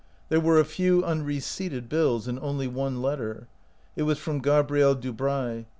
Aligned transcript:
There 0.29 0.39
were 0.39 0.59
a 0.59 0.65
few 0.65 1.03
unreceipted 1.03 1.87
bills, 1.87 2.27
and 2.27 2.39
only 2.41 2.65
one 2.65 3.03
letter. 3.03 3.47
It 3.95 4.01
was 4.01 4.17
from 4.17 4.39
Gabrielle 4.39 4.95
Dubray. 4.95 5.67